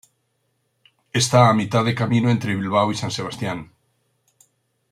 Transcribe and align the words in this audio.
Está 1.21 1.39
a 1.47 1.53
mitad 1.59 1.83
de 1.85 1.93
camino 1.93 2.31
entre 2.31 2.55
Bilbao 2.55 2.91
y 2.91 2.95
San 2.95 3.11
Sebastián. 3.11 3.69